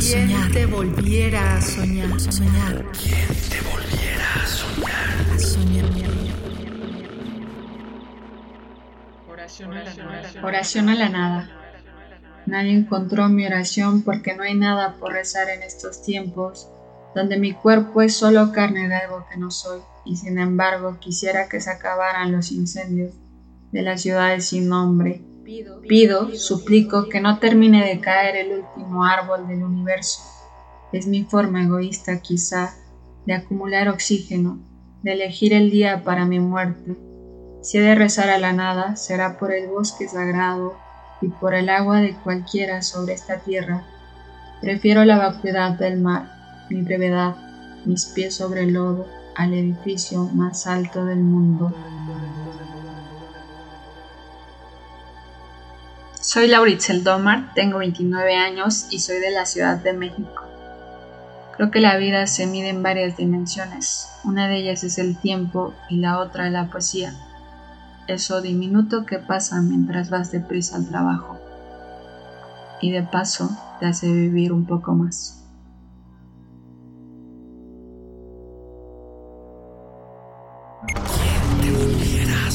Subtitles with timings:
[0.00, 0.50] a soñar?
[0.50, 2.08] te volviera a soñar?
[2.92, 5.34] ¿Quién te volviera a soñar?
[5.34, 5.84] A soñar.
[10.42, 11.50] Oración a la nada.
[12.46, 16.70] Nadie encontró mi oración porque no hay nada por rezar en estos tiempos,
[17.14, 21.46] donde mi cuerpo es solo carne de algo que no soy, y sin embargo quisiera
[21.50, 23.12] que se acabaran los incendios
[23.70, 25.20] de las ciudades sin nombre.
[25.88, 30.22] Pido, suplico que no termine de caer el último árbol del universo.
[30.92, 32.74] Es mi forma egoísta quizá
[33.26, 34.60] de acumular oxígeno,
[35.02, 36.96] de elegir el día para mi muerte.
[37.62, 40.76] Si he de rezar a la nada, será por el bosque sagrado
[41.20, 43.84] y por el agua de cualquiera sobre esta tierra.
[44.60, 46.30] Prefiero la vacuidad del mar,
[46.70, 47.34] mi brevedad,
[47.84, 51.72] mis pies sobre el lodo, al edificio más alto del mundo.
[56.22, 60.44] Soy Lauritzel Domar, tengo 29 años y soy de la Ciudad de México.
[61.56, 64.06] Creo que la vida se mide en varias dimensiones.
[64.22, 67.14] Una de ellas es el tiempo y la otra la poesía.
[68.06, 71.38] Eso diminuto que pasa mientras vas deprisa al trabajo.
[72.82, 73.48] Y de paso
[73.80, 75.42] te hace vivir un poco más.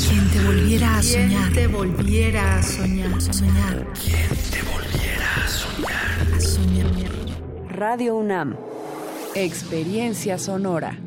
[0.07, 1.64] ¿Quién te volviera a soñar?
[1.95, 3.21] Volviera a soñar?
[3.21, 3.87] Soñar.
[3.93, 6.35] ¿Quién te volviera a soñar?
[6.35, 7.69] A soñar.
[7.69, 8.55] Radio UNAM.
[9.35, 10.97] Experiencia sonora.